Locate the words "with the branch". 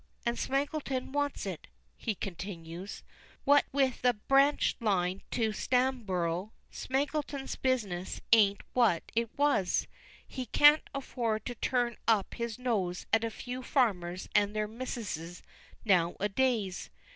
3.71-4.75